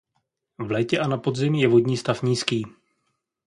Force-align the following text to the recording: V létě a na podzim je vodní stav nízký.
V 0.57 0.71
létě 0.71 0.99
a 0.99 1.07
na 1.07 1.17
podzim 1.17 1.55
je 1.55 1.67
vodní 1.67 1.97
stav 1.97 2.21
nízký. 2.23 2.65